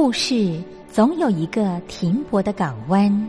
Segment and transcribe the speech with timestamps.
[0.00, 3.28] 故事总有一个停泊的港湾。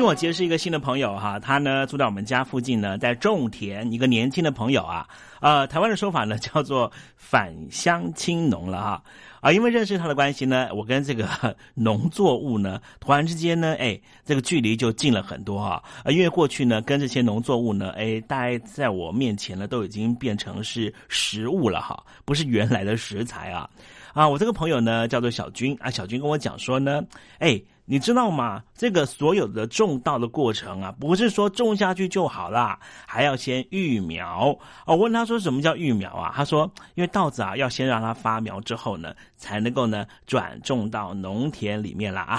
[0.00, 3.92] 最近我结识一个新的朋友哈，他呢住在我们家附近呢，在种田。
[3.92, 5.06] 一个年轻的朋友啊，
[5.40, 9.02] 呃，台湾的说法呢叫做返乡青农了哈。
[9.42, 11.28] 啊，因为认识他的关系呢，我跟这个
[11.76, 15.82] 农作物呢，突然之间呢，哎，这个距离就近了很多哈。
[16.02, 23.68] 啊，因为过去呢，跟这些农作物呢，哎，大概在我面前呢，都已经变成是食物了哈，不是原来的食材啊。
[24.14, 27.02] 啊，我这个朋友呢叫做小军啊，小军跟我讲说呢，
[27.38, 27.60] 哎。
[27.90, 28.62] 你知道吗？
[28.72, 34.56] 这个所有的种稻的过程啊，不是说种下去就好啦，还要先育苗。
[34.86, 36.32] 我问他说什么叫育苗啊？
[36.36, 42.38] 他说，因为稻子啊，要先让它发苗之后呢，才能够呢转种到农田里面了啊。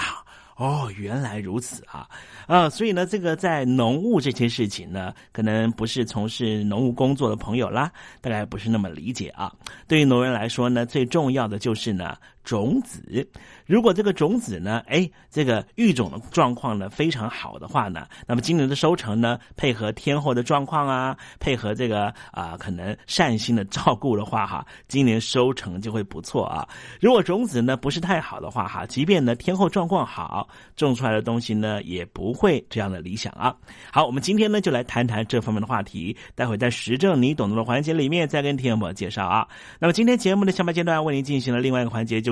[0.56, 2.08] 哦，原来如此啊！
[2.46, 7.90] 啊，所以呢，这个在农务这些事情呢，可能不是从事农务工作的朋友啦，
[8.20, 9.52] 大概不是那么理解啊。
[9.88, 13.26] 对于农人来说呢，最重要的就是呢种子。
[13.66, 26.68] 如果这个种子呢，哎，这个育种的状况呢非常好的话呢，那么今年的收成呢，配合天后的状况啊，配合这个啊，可能善心的照顾的话哈，今年收成就会不错啊。
[27.00, 33.54] 如果种子呢不是太好的话哈，即便呢天后状况好，种出来的东西呢也不会这样的理想啊。
[33.92, 39.46] 好，我们今天呢就来谈谈这方面的话题，待会在实证你懂得的环节里面再跟听众朋友介绍啊。
[39.78, 42.31] 那么今天节目的下半阶段为您进行了另外一个环节，就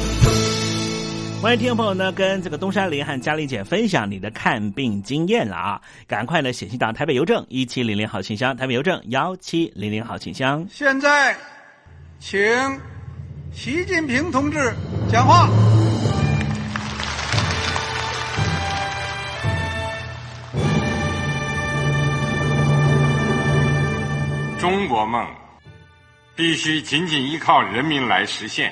[1.41, 5.81] 欢迎听众朋友呢，跟这个东山林和嘉丽姐分享你的看病经验了啊！
[6.07, 10.63] 赶快呢写信到台北邮政一七零零号信箱，台北邮政幺七零零号信箱。
[10.69, 11.35] 现在，
[12.19, 12.39] 请
[13.51, 14.71] 习近平同志
[15.11, 15.49] 讲话。
[24.59, 25.27] 中国梦
[26.35, 28.71] 必须紧紧依靠人民来实现。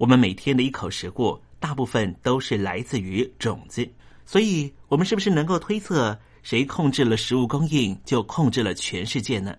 [0.00, 3.86] 我们每天的一口食物，大部分都是来自于种子，
[4.24, 9.54] 所以，我们是不是能够推测，谁控制了食物供应，就控制了全世界呢？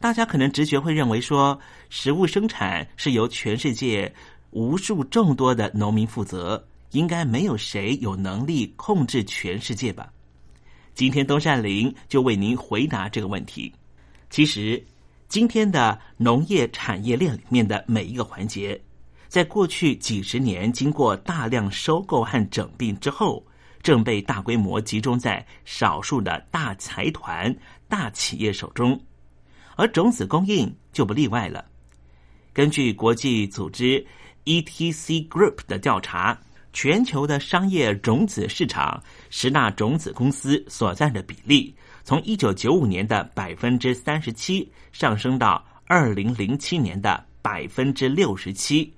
[0.00, 1.56] 大家可能直觉会认为说，
[1.90, 4.12] 食物生产是由全世界
[4.50, 10.12] 无数众多的农民负责，应该没有谁有能力控制全世界吧？
[10.92, 13.72] 今天东善林就为您回答这个问题。
[14.28, 14.84] 其实，
[15.28, 18.82] 今天的农业产业链里面的每一个环节。
[19.28, 23.44] 在过去几十年，经过大量收购和整并之后，
[23.82, 27.54] 正被大规模集中在少数的大财团、
[27.88, 29.00] 大企业手中，
[29.76, 31.64] 而种子供应就不例外了。
[32.52, 34.04] 根据国际组织
[34.44, 36.38] ETC Group 的调查，
[36.72, 48.92] 全球的商业种子市场十大种子公司所占的比例，从一九九五年的百分之三十七上升到二零零七年的百分之六十七。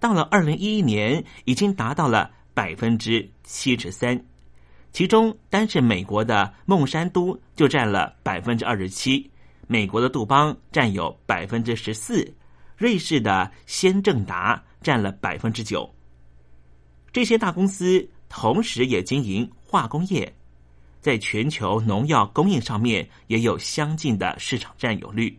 [0.00, 4.24] 到了二零一一年，已经达到了百分之七十三，
[4.92, 9.30] 其中单是美国的孟山都就占了百分之二十七，
[9.66, 12.32] 美国的杜邦占有百分之十四，
[12.76, 15.92] 瑞士的先正达占了百分之九。
[17.12, 20.32] 这些大公司同时也经营化工业，
[21.00, 25.36] 在全球农药供应上面也有相近的市场占有率。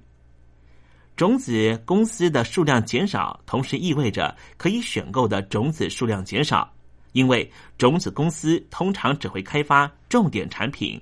[1.20, 6.74] 种子公司的数量减少，同时意味着可以选购的种子数量减少，
[7.12, 10.98] 因为种子公司通常只会开发重点产品，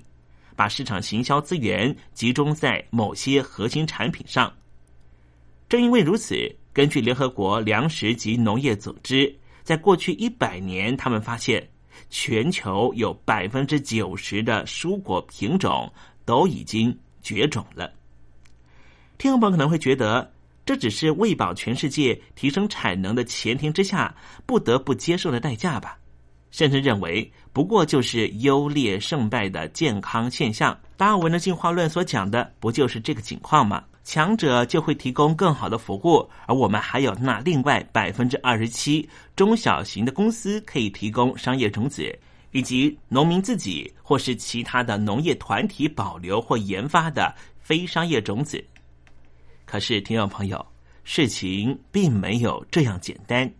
[0.56, 4.52] 把市场行销资源集中在某些核心产品上。
[5.68, 6.34] 正因为如此，
[6.72, 9.32] 根据联合国粮食及农业组织，
[9.62, 11.64] 在过去一百年，他们发现
[12.10, 15.88] 全球有百分之九十的蔬果品种
[16.24, 17.92] 都已经绝种了。
[19.18, 20.32] 听众朋友可能会觉得，
[20.64, 24.14] 这只是为保全世界、提升产能的前提之下
[24.46, 25.98] 不得不接受的代价吧？
[26.52, 30.78] 甚至认为，不过就是优劣胜败的健康现象。
[30.96, 33.82] 达尔文的进化论所讲的，不就是这个情况吗？
[34.04, 42.16] 强者就会提供更好的服务，而我们还有那另外百分之二十七中小型的公司可以提供商业种子，
[42.52, 48.64] 以及农民自己或是其他的农业团体保留或研发的非商业种子。
[49.70, 50.64] 可是，听众朋友，
[51.04, 53.52] 事情并没有这样简单，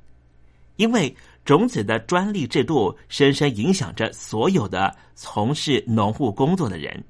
[0.77, 7.05] 因为种子的专利制度深深影响着所有的从事农务工作的人。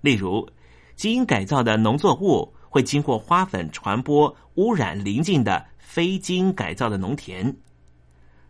[0.00, 0.48] 例如，
[0.96, 7.54] 基因改造的农作物会经过花粉传播，污染邻近的非基因改造的农田，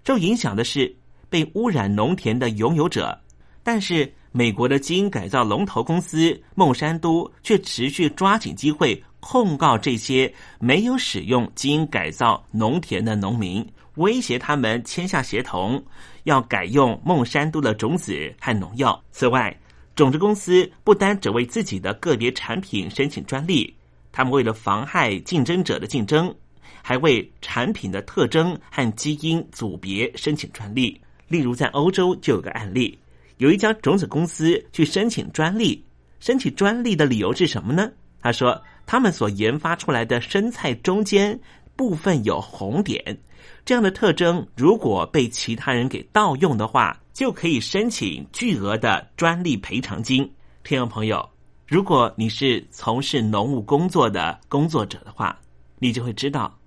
[0.04, 0.94] 这影响的是
[1.28, 3.20] 被污染农田的拥有者。
[3.64, 9.02] 但是，美国的基因改造龙头公司孟山都却持续抓紧机会。
[9.20, 15.82] 控告这些没有使用基因改造农田的农民，威胁他们签下协同，
[16.22, 19.02] 要改用孟山都的种子和农药。
[19.10, 19.54] 此外，
[19.96, 23.74] 种子公司不单只为自己的个别产品申请专利，
[24.12, 26.32] 他们为了妨害竞争者的竞争，
[26.80, 30.98] 还为产品的特征和基因组别申请专利。
[31.26, 32.96] 例如，在欧洲就有个案例，
[33.38, 35.84] 有一家种子公司去申请专利，
[36.20, 37.90] 申请专利的理由是什么呢？
[38.22, 38.56] 他说。
[38.88, 41.38] 他们所研发出来的生菜中间
[41.76, 43.18] 部分有红点，
[43.62, 50.22] 这样的特征如果被其他人给盗用的话，就可以申请巨额的专利赔偿金。
[50.64, 51.28] 听众朋友，
[51.66, 55.38] 如果你是从事农务工作的工作者的话，
[55.78, 56.58] 你就会知道，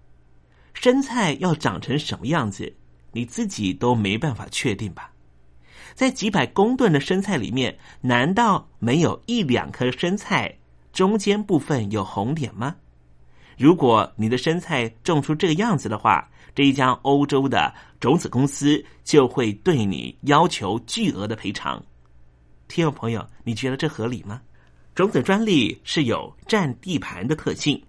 [0.75, 2.71] 生菜要长成什么样子，
[3.11, 5.11] 你自己都没办法确定吧？
[5.95, 10.55] 在几百公吨的生菜里面，难道没有一两颗生菜？
[10.91, 12.75] 中间部分有红点吗？
[13.57, 21.81] 如果你的生菜种出这个样子的话，这一家欧洲的种子公司就会对你要求巨额的赔偿。
[22.67, 24.41] 听众朋友，你觉得这合理吗？
[24.93, 27.81] 种子专利是有占地盘的特性，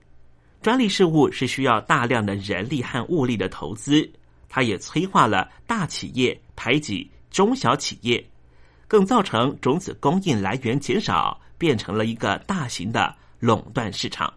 [0.60, 4.08] 专利事务是需要大量的人力和物力的投资，
[4.48, 8.24] 它也催化了大企业排挤中小企业，
[8.92, 11.40] 更造成种子供应来源减少。
[11.62, 14.34] 变成了一个大型的垄断市场，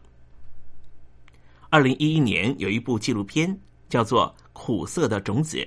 [1.72, 5.58] 二零一一年有一部纪录片叫做《苦涩的种子》，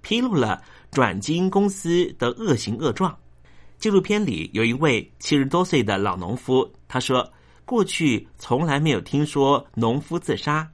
[0.00, 3.14] 披露了转基因公司的恶行恶状。
[3.76, 7.30] 纪录片里有一位七十多岁的老农夫，他说
[7.66, 10.66] ：“过去从来没有听说农夫自杀。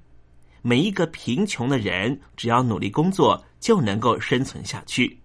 [0.62, 5.18] 每一个贫穷的人，只要努力工作就能够生存下去。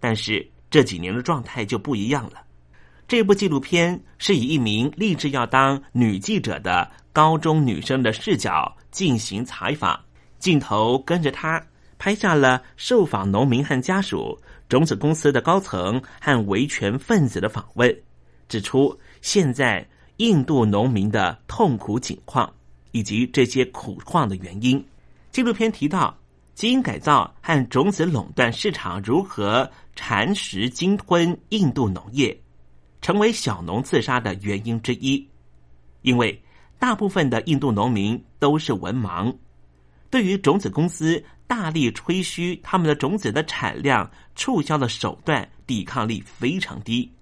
[0.00, 2.42] 但是这几年的状态就不一样了。”
[3.06, 10.00] 这部纪录片是以一名立志要当女记者的高中女生的视角进行采访，
[10.40, 11.64] 镜头跟着她
[11.96, 14.36] 拍下了受访农民和家属、
[14.68, 17.96] 种子公司的高层和维权分子的访问，
[18.48, 22.52] 指出现在印度农民的痛苦境况
[22.90, 24.84] 以及这些苦况的原因。
[25.30, 26.16] 纪录片提到，
[26.54, 32.36] 基因改造和种子垄断市场如何蚕食鲸吞印度农业。
[33.00, 35.28] 成为小农自杀的原因之一，
[36.00, 36.42] 因为
[36.78, 39.30] 大部分的印度农民都是文盲，
[40.08, 47.12] 对于种子公司大力吹嘘他们的种子的产量、促销的手段，抵抗力非常低。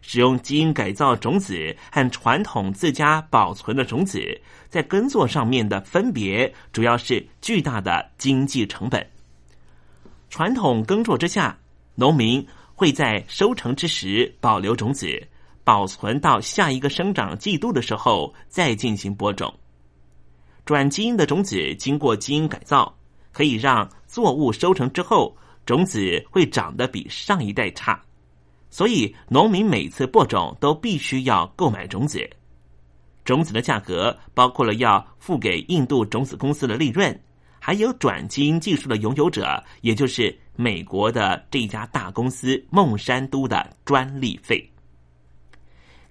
[0.00, 9.06] 使用基因改造种子和传统自家保存的种子，在耕作上面的分别，主要是巨大的经济成本。
[10.28, 11.58] 传统耕作之下，
[11.94, 12.46] 农民。
[12.72, 15.22] 会在收成之时保留种子，
[15.64, 19.54] 保存到下一个生长季度的时候再进行播种。
[20.64, 22.96] 转基因的种子经过基因改造，
[23.32, 25.36] 可以让作物收成之后
[25.66, 28.02] 种子会长得比上一代差。
[28.70, 32.28] 所以农民每次播种都必须要购买种子，
[33.24, 37.20] 种子的价格包括了要付给印度种子公司的利润，
[37.58, 40.34] 还有转基因技术的拥有者，也就是。
[40.56, 44.70] 美国的这家大公司孟山都的专利费。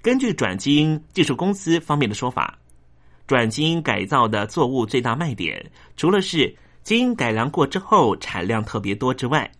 [0.02, 2.58] 根据转基因技术公司方面的说法，
[3.28, 5.64] 转基因改造的作物最大卖点，
[5.96, 9.52] 除了是基因改良过之后产量特别多之外，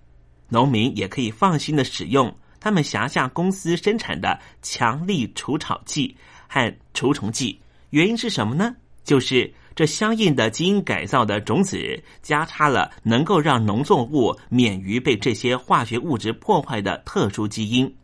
[0.48, 6.16] 农民也可以放心的使用他们辖下公司生产的强力除草剂
[6.48, 7.60] 和除虫剂。
[7.92, 8.76] 原因是什么呢？
[9.04, 9.54] 就是。
[9.76, 17.96] 这相应的基因改造的种子加插了能够让农作物免于被这些化学物质破坏的特殊基因。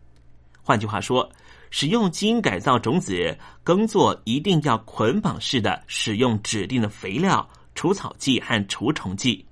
[0.63, 1.29] 换句话说，
[1.71, 9.45] 使用基因改造种子耕作一定要捆绑式的使用指定的肥料、除草剂和除虫剂。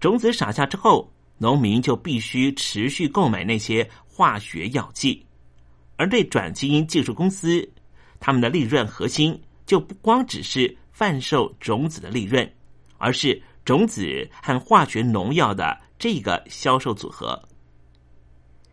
[0.00, 5.24] 种子撒下之后，农民就必须持续购买那些化学药剂。
[5.96, 7.68] 而对转基因技术公司，
[8.20, 10.76] 他们的利润核心就不光只是。
[10.94, 12.48] 贩售种子的利润，
[12.98, 17.36] 而是种子和化学农药的这个销售组合。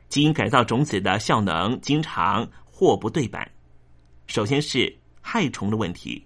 [0.07, 3.51] 基因改造种子的效能经常货不对版。
[4.27, 6.23] 首先是害虫的问题，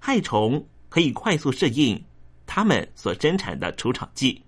[0.00, 2.02] 害虫可以快速适应
[2.46, 4.42] 他们所生产的除草剂，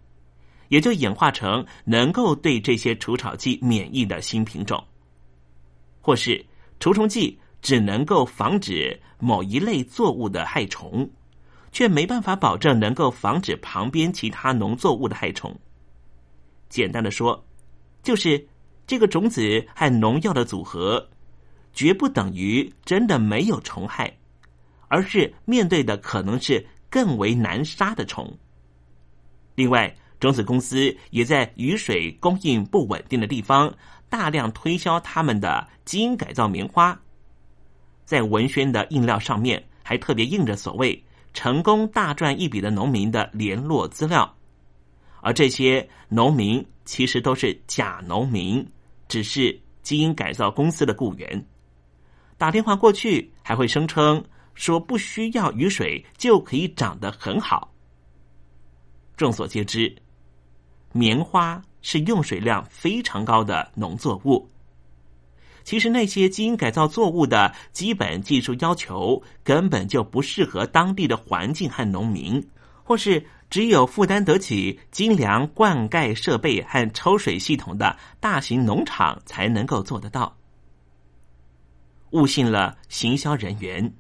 [0.69, 4.83] 也就演化成能够对这些除草剂免疫的新品种，
[6.01, 6.45] 或是
[6.81, 7.39] 除虫剂。
[7.63, 11.11] 只能够防止某一类作物的害虫，
[11.73, 15.53] 却没办法保证能够防止旁边其他农作物的害虫。
[16.69, 17.45] 简单的说，
[18.05, 18.47] 就是
[18.87, 21.09] 这个种子和农药的组合，
[21.73, 24.17] 绝不等于真的没有虫害，
[24.87, 28.33] 而是面对的可能是更为难杀的虫。
[29.57, 33.73] 另外，种子公司也在雨水供应不稳定的地方，
[34.09, 36.99] 大量推销他们的基因改造棉花。
[38.05, 44.35] 在文宣的印料上面，还特别印着所谓成功大赚一笔的农民的联络资料，
[45.21, 48.67] 而这些农民其实都是假农民，
[49.09, 51.47] 只是基因改造公司的雇员。
[52.39, 54.25] 打电话过去，还会声称
[54.55, 57.73] 说不需要雨水就可以长得很好。
[59.17, 59.95] 众所皆知，
[60.97, 64.49] 棉花是用水量非常高的农作物。
[65.63, 72.49] 其实那些基因改造作物的基本技术要求根本就不适合当地的环境和农民，
[72.85, 80.37] 或是只有负担得起精良灌溉设备和抽水系统的大型农场才能够做得到。
[82.11, 83.93] 误信了行销人员，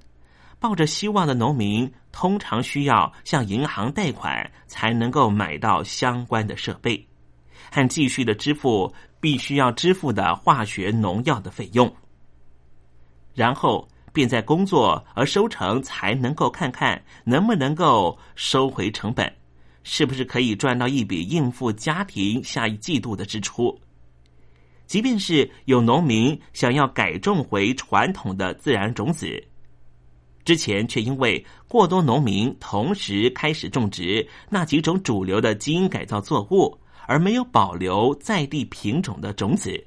[0.60, 7.06] 抱着希望的农民通常需要向银行贷款才能够买到相关的设备，
[7.70, 8.90] 和继续的支付。
[9.18, 11.92] 必须要支付的化学农药的费用，
[13.34, 19.34] 然后便在工作而收成才能够看看能不能够收回成本，
[19.82, 23.76] 是不是可以赚到一笔应付家庭下一季度的支出。
[24.86, 29.42] 即便是有农民想要改种回传统的自然种子，
[30.46, 36.78] 之前却因为过多农民同时开始种植那几种主流的基因改造作物，
[37.08, 39.84] 而没有保留在地品种的种子，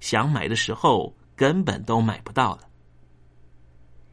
[0.00, 2.62] 想买的时候根本都买不到了。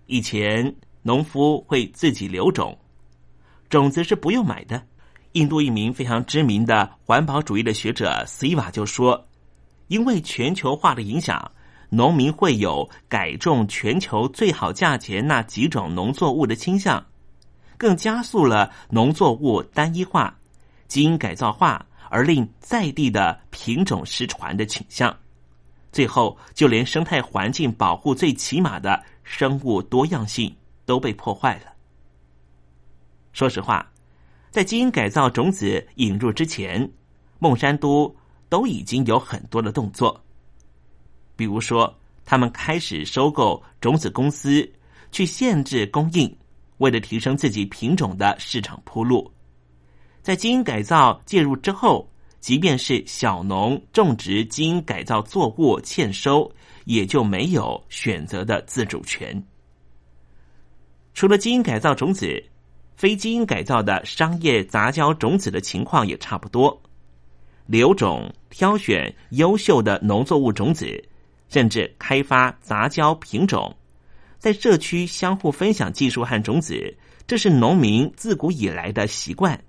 [0.06, 2.78] 以前农夫会自己留种，
[3.68, 4.86] 种子是不用买的。
[5.32, 9.28] 印度一名非常知名的环保主义的学者 Siva 就说
[9.90, 11.52] ：“因为全球化的影响。”
[11.90, 17.06] 农民会有改种全球最好价钱那几种农作物的倾向，
[17.78, 20.38] 更加速了农作物单一化、
[20.88, 25.16] 基因改造化，而令在地的品种失传的倾向。
[25.92, 30.54] 最后，就连生态环境保护最起码的生物多样性
[30.86, 31.72] 都被破坏了。
[33.32, 33.90] 说实话，
[34.52, 36.88] 在基因改造种子引入之前，
[37.40, 38.14] 孟山都
[38.50, 40.22] 都已经有很多的动作。
[41.38, 41.96] 比如说，
[42.26, 44.70] 他们开始收购种子公司，
[45.12, 46.36] 去限制供应，
[46.80, 49.32] 为了提升自己品种的市场铺路。
[50.22, 52.10] 在基因改造介入之后，
[52.42, 56.52] 即便是小农种植基因改造作物欠收，
[56.84, 59.42] 也就没有选择的自主权。
[61.14, 62.44] 除了基因改造种子，
[62.96, 66.82] 非基因改造的商业杂交种子的情况也差不多。
[67.66, 71.04] 留种、挑选优秀的农作物种子。
[71.50, 73.76] 甚至开发杂交品种，
[74.38, 79.60] 在社区相互分享技术和种子，这是农民自古以来的习惯。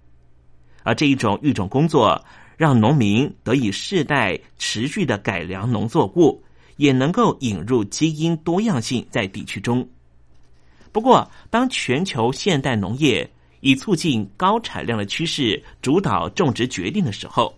[0.83, 2.25] 而这一种育种工作，
[2.57, 6.43] 让农民得以世代持续的改良农作物，
[6.77, 9.87] 也能够引入基因多样性在地区中。
[10.91, 13.29] 不过，当全球现代农业
[13.61, 17.55] 以促进高产量的趋势主导种植决定的时候，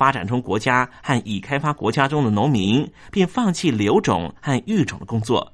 [0.00, 5.52] 发展中国家和已开发国家中的农民，便放弃留种和育种的工作，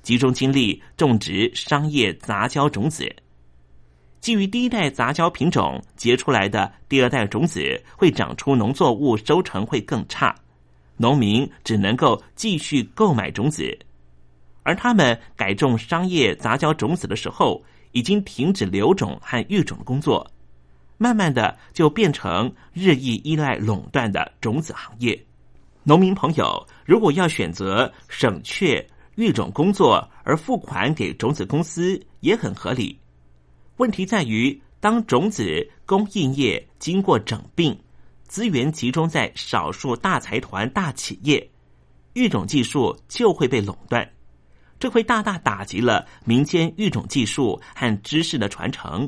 [0.00, 3.14] 集中精力种植商业杂交种子。
[4.22, 7.60] 基于第一代杂交品种结出来的第二代种子，
[7.94, 10.34] 会长出农作物收成会更差，
[10.96, 13.78] 农民只能够继续购买种子。
[14.62, 20.26] 而他们改种商业杂交种子的时候，已经停止留种和育种的工作。
[21.04, 25.22] 慢慢的就变成日益依赖垄断的种子行业。
[25.82, 28.82] 农民朋友如果要选择省却
[29.16, 32.98] 育种工作而付款给种子公司，也很合理。
[33.76, 37.78] 问题在于，当种子供应业经过整并，
[38.26, 41.46] 资源集中在少数大财团、大企业，
[42.14, 44.10] 育种技术就会被垄断，
[44.80, 49.06] 这会大大打击了民间育种技术和知识的传承。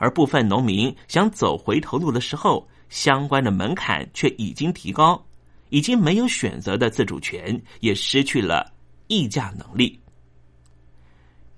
[0.00, 5.22] 而部分农民想走回头路的时候，相关的门槛却已经提高，
[5.68, 8.72] 已经没有选择的自主权，也失去了
[9.08, 10.00] 议价能力。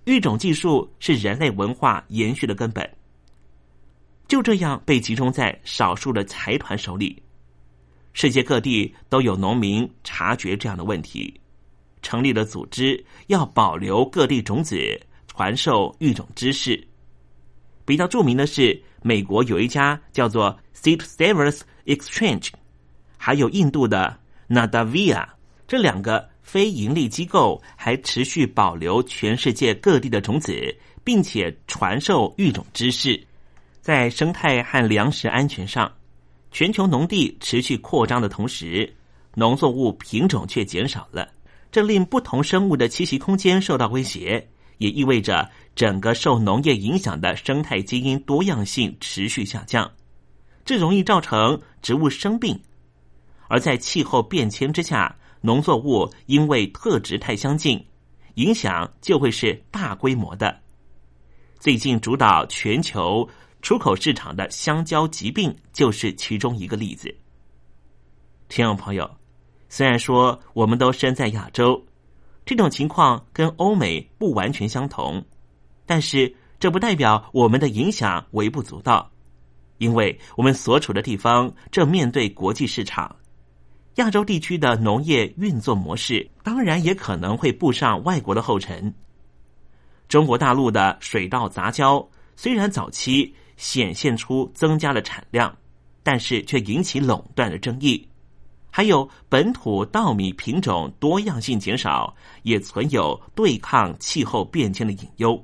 [0.07, 2.85] 育种技术是人类文化延续的根本，
[4.27, 7.23] 就这样被集中在少数的财团手里。
[8.13, 11.33] 世界各地都有农民察觉这样的问题，
[12.03, 16.85] 成立了组织，要保留各地种子，传授育种知识。
[17.85, 22.51] 比较著名的是，美国有一家叫做 Seed Savers Exchange，
[23.17, 24.17] 还有印度的
[24.49, 25.27] Nadavia，
[25.67, 30.53] 这两个非盈利机构还持续保留全世界各地的种子，
[31.03, 33.21] 并且传授育种知识。
[33.81, 35.91] 在生态和粮食安全上，
[36.53, 38.95] 全球农地持续扩张的同时，
[39.35, 41.29] 农作物品种却减少了，
[41.73, 45.51] 这令不同生物的栖息空间受到威胁，也意味着。
[45.75, 49.91] 整个受农业影响的生态基因多样性持续下降，
[50.65, 52.61] 这容易造成植物生病。
[53.49, 57.85] 而在气候变迁之下，农作物因为特质太相近，
[58.35, 60.61] 影响就会是大规模的。
[61.59, 63.29] 最近主导全球
[63.61, 67.15] 出口市场的香蕉疾病就是其中一个例子。
[68.49, 69.11] 听众朋友，
[69.69, 71.83] 虽然说我们都身在亚洲，
[72.45, 75.25] 这种情况跟欧美不完全相同。
[75.87, 79.11] 但是这不代表我们的影响微不足道，
[79.79, 83.17] 因为我们所处的地方正面对国际市场，
[83.97, 88.95] 亚洲地区的农业运作模式当然也可能会步上外国的后尘。
[90.09, 95.57] 中国大陆的水稻杂交虽然早期显现出增加了产量，
[96.03, 98.07] 但是却引起垄断的争议，
[98.71, 105.43] 还有本土稻米品种多样性减少，也存有对抗气候变迁的隐忧。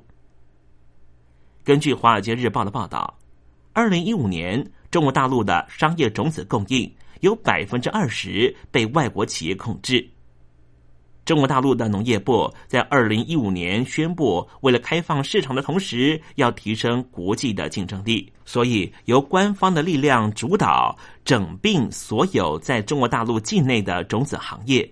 [1.69, 3.15] 根据《华尔街日报》的报道，
[3.73, 10.03] 二零一五年中国大陆的商业种子供应有百分之二十被外国企业控制。
[11.25, 24.91] 中国大陆的农业部在二零一五年宣布，为了开放市场的同时，要提升国际的竞争力，所以由官方的力量主导整并所有在中国大陆境内的种子行业。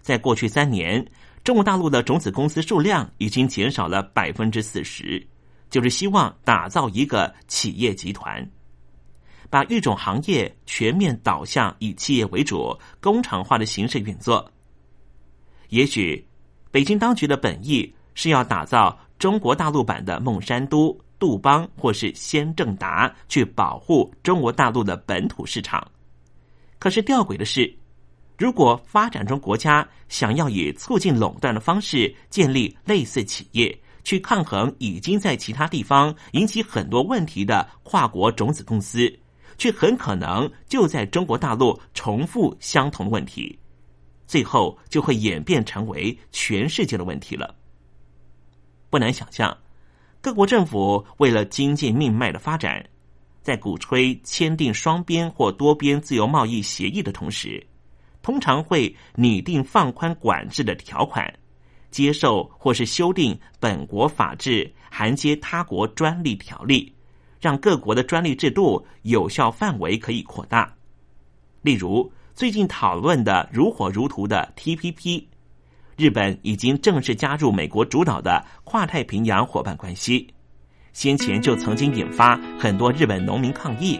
[0.00, 1.04] 在过去三年，
[1.42, 5.26] 中国大陆的种子公司数量已经减少了百分之四十，
[5.70, 8.48] 就是希望打造一个企业集团，
[9.50, 14.50] 把育种行业全面导向以企业为主、工厂化的形式运作。
[15.68, 16.26] 也许，
[16.70, 25.86] 北京当局的本意是要打造中国大陆版的孟山都、杜邦或是先正达，去保护中国大陆的本土市场。
[26.78, 27.76] 可是吊诡的是，
[28.38, 39.06] 如果发展中国家想要以促进垄断的方式建立类似企业，去抗衡已经在其他地方引起很多问题的跨国种子公司，
[39.58, 43.58] 却很可能就在中国大陆重复相同的问题。
[44.26, 47.54] 最后就会演变成为全世界的问题了。
[48.88, 49.54] 不难想象，
[50.22, 52.82] 各国政府为了经济命脉的发展，
[53.42, 57.62] 在鼓吹签订双边或多边自由贸易协议的同时，
[58.22, 61.30] 通常会拟定放宽管制的条款，
[61.90, 66.92] 接受或是修订本国法制含接他国专利条例，
[67.40, 70.72] 让各国的专利制度有效范围可以扩大。
[71.62, 72.10] 例如。
[72.38, 75.24] 最近讨论的如火如荼的 TPP，
[75.96, 80.24] 日本已经正式加入美国主导的跨太平洋伙伴关系。
[80.92, 83.98] 先前就曾经引发很多日本农民抗议，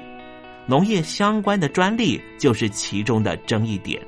[0.69, 4.01] 农业相关的专利就是其中的争议点。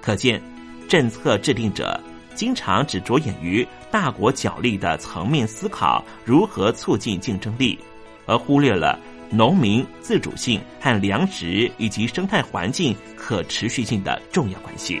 [0.00, 0.40] 可见，
[0.88, 2.00] 政策制定者
[2.34, 7.78] 经常只着眼于大国角力的层面思考如何促进竞争力，
[8.26, 8.98] 而忽略了。
[9.32, 15.00] 农民自主性和粮食以及生态环境可持续性的重要关系。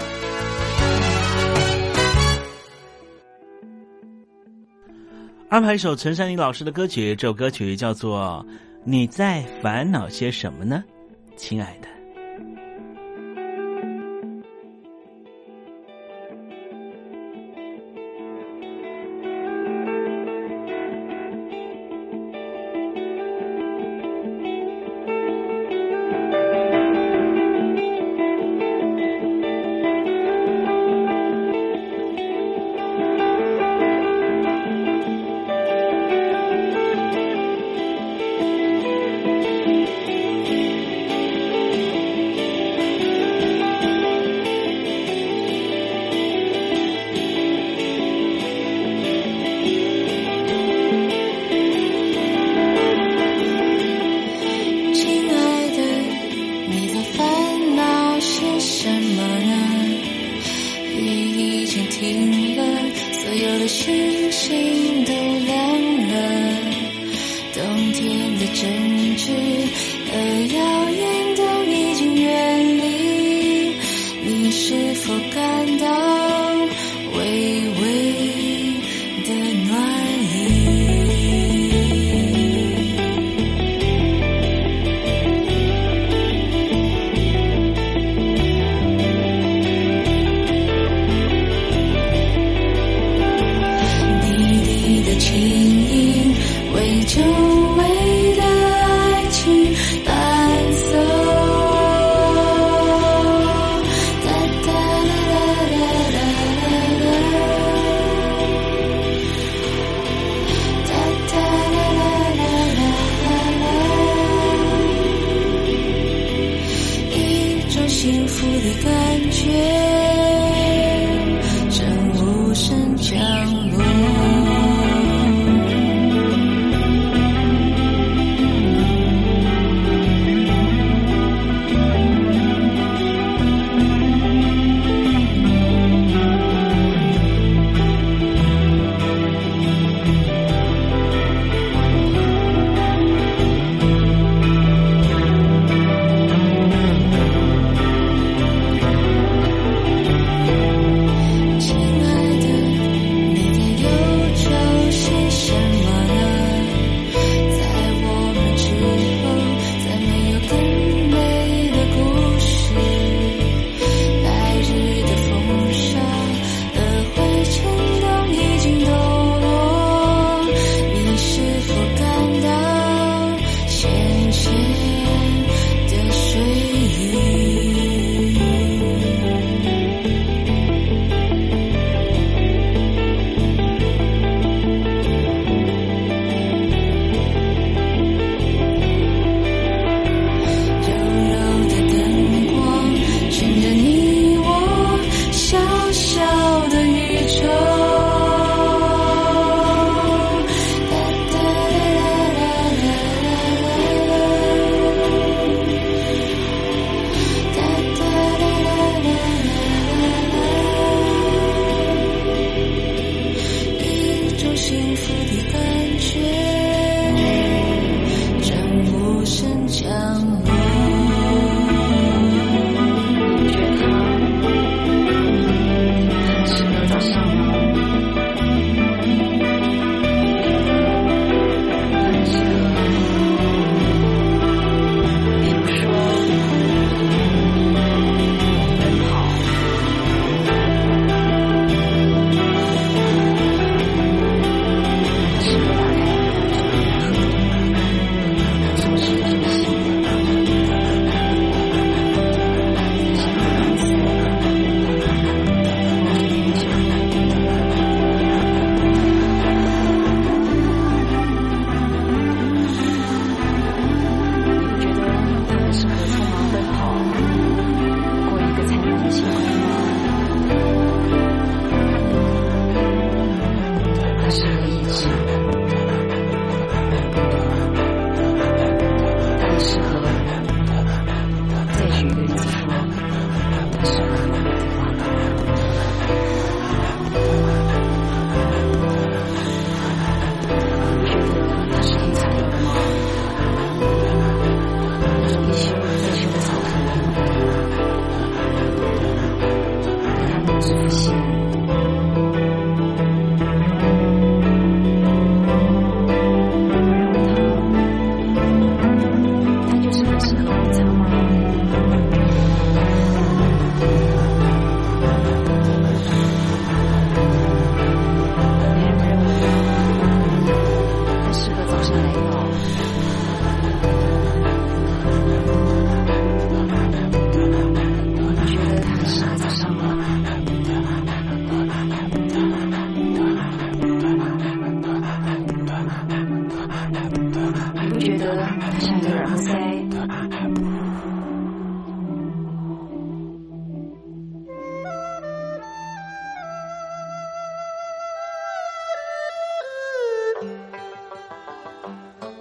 [5.51, 8.41] 安排一首陈珊妮老师的歌曲，这首歌曲叫做
[8.85, 10.81] 《你在烦恼些什么呢，
[11.35, 11.87] 亲爱的》。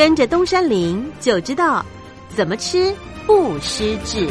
[0.00, 1.84] 跟着东山林就知道
[2.34, 2.90] 怎么吃
[3.26, 4.26] 不失智。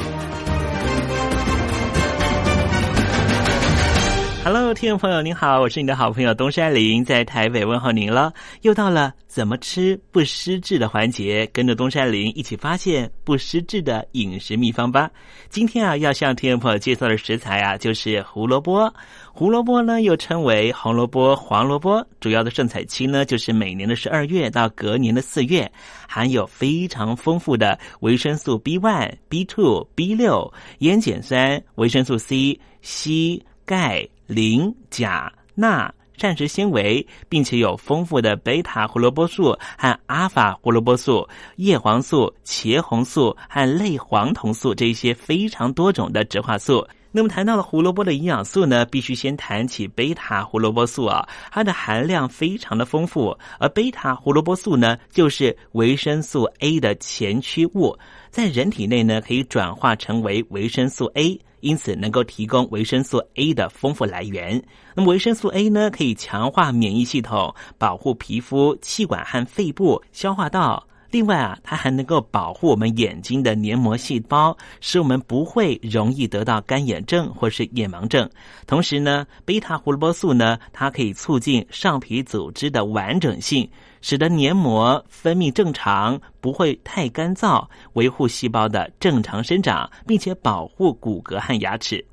[4.41, 8.33] Hello，听众朋友您好，我是你的好朋友东山林，在台北问候您了。
[8.61, 15.11] 又到了怎么吃不失智的环节，跟着东山林一起发现不失智的饮食秘方吧。
[15.49, 18.91] 今天啊，要向听众朋友介绍的食材啊，就是胡萝卜。
[19.33, 25.69] 胡萝卜呢，又称为红萝卜、黄萝卜，主要的盛产期呢，就是每年的十二月到隔年的四月，
[26.07, 34.07] 含有非常丰富的维生素 B one、B two、B 六、烟碱酸、维生素 C、硒、钙。
[34.30, 46.88] 磷、钾、钠、膳食纤维，并且有丰富的贝塔胡萝卜素和阿法胡萝卜素、叶黄素、茄红素和类黄酮素这些非常多种的植化素。
[47.11, 57.97] 那么谈到了胡萝卜的营养素呢，必须先谈起贝塔胡萝卜素啊，它的含量非常的丰富，而贝塔胡萝卜素呢，就是维生素 A 的前驱物，
[58.30, 61.39] 在人体内呢可以转化成为维生素 A。
[61.62, 64.64] 因此，能够提供维生素 A 的丰富来源。
[64.95, 70.86] 那么，维生素 A 呢，可以强化免疫系统，保护皮肤、气管和肺部、消化道。
[71.12, 78.30] 另外啊，它还能够保护我们眼睛的黏膜细胞，使我们不会容易得到干眼症或是眼盲症。
[78.68, 83.68] 同时呢，贝塔胡萝卜素呢，它可以促进上皮组织的完整性，
[84.02, 92.04] 使得黏膜分泌正常，不会太干燥，维护细胞的正常生长，并且保护骨骼和牙齿。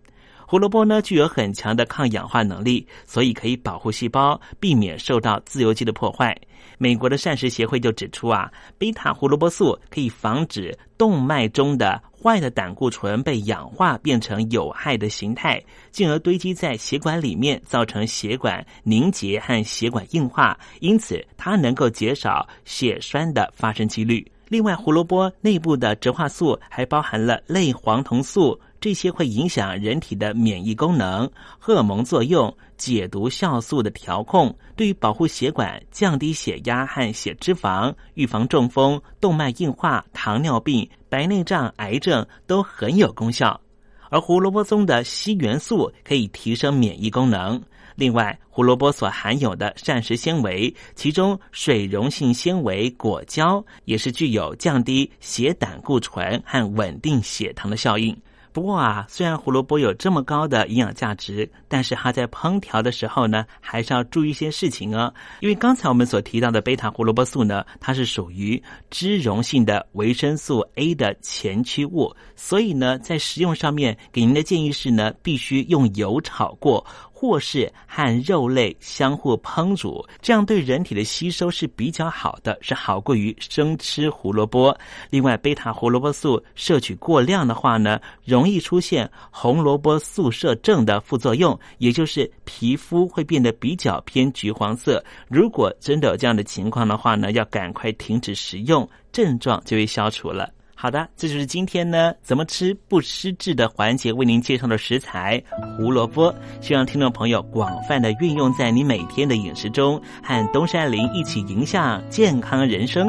[0.49, 6.37] 胡萝卜呢，具有很强的抗氧化能力，所以可以保护细胞，避免受到自由基的破坏。
[6.79, 20.59] 美国的膳食协会就指出啊，贝塔胡萝卜素可以防止动脉中的坏的胆固醇被氧化变成有害的形态，进而堆积在血管里面，造成血管凝结和血管硬化。
[20.81, 24.27] 因此，它能够减少血栓的发生几率。
[24.49, 28.59] 另外，胡萝卜内部的植化素还包含了类黄酮素。
[28.81, 43.61] 这些会影响人体的免疫功能、荷尔蒙作用、解毒酵素的调控，对于保护血管、降低血压和血脂肪、预防中风、动脉硬化、糖尿病、白内障、癌症都很有功效。
[44.09, 47.61] 而胡萝卜中的硒元素可以提升免疫功能。
[47.97, 58.15] 另外，胡萝卜所含有的膳食纤维，其中水溶性纤维果胶也是具有降低血胆固醇和稳定血糖的效应。
[58.57, 65.13] 不过啊，虽然胡萝卜有这么高的营养价值，但是它在烹调的时候呢，还是要注意一些事情哦。
[65.41, 76.83] 因为刚才我们所提到的贝塔胡萝卜素呢，它是属于脂溶性的维生素 A 的前驱物，所以呢，在食用上面给您的建议是呢，必须用油炒过。
[77.19, 84.77] 或是和肉类相互烹煮，这样对人体的吸收是比较好的，是好过于生吃胡萝卜。
[85.09, 95.03] 另外，贝塔胡萝卜素摄取过量的话呢，容易出现红萝卜素摄症的副作用，也就是皮肤会变得比较偏橘黄色。
[95.27, 100.53] 如果真的有这样的情况的话呢，要赶快停止食用，症状就会消除了。
[100.79, 105.43] 好的，这就是今天呢怎么吃不失智的环节为您介绍的食材
[105.77, 113.09] 胡萝卜，希望听众朋友广泛的运用在你每天的饮食中，和东山林一起迎向健康人生。